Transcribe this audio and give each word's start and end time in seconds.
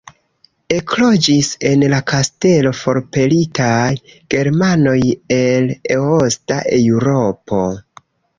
Ekloĝis 0.75 1.49
en 1.71 1.83
la 1.91 1.99
kastelo 2.11 2.71
forpelitaj 2.77 3.91
germanoj 4.35 4.97
el 5.37 5.71
Eosta 5.99 6.59
Eŭropo. 6.81 7.63